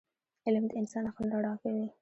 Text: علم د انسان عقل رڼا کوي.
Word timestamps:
علم 0.47 0.63
د 0.67 0.71
انسان 0.81 1.03
عقل 1.09 1.27
رڼا 1.35 1.53
کوي. 1.61 1.85